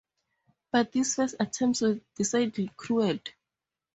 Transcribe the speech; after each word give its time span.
But 0.71 0.91
these 0.93 1.13
first 1.13 1.35
attempts 1.39 1.81
were 1.81 2.01
decidedly 2.17 2.71
crude. 2.75 3.35